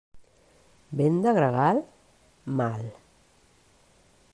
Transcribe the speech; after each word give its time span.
Vent 1.01 1.19
de 1.25 1.33
gregal? 1.39 1.83
Mal! 2.63 2.91